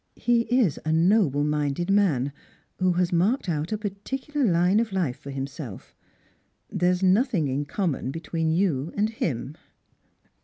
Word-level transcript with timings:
He 0.17 0.41
is 0.49 0.79
a 0.83 0.91
noble 0.91 1.43
minded 1.43 1.91
man, 1.91 2.31
who 2.79 2.93
has 2.93 3.13
marked 3.13 3.47
out 3.47 3.71
a 3.71 3.77
particular 3.77 4.43
line 4.43 4.79
of 4.79 4.91
life 4.91 5.19
for 5.19 5.29
himself. 5.29 5.93
There 6.71 6.89
is 6.89 7.03
nothing 7.03 7.47
in 7.47 7.65
common 7.65 8.09
between 8.09 8.49
you 8.49 8.91
and 8.97 9.11
him." 9.11 9.55